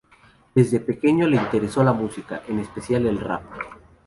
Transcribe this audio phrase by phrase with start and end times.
[0.55, 3.43] Desde pequeño le interesó la música, en especial el rap.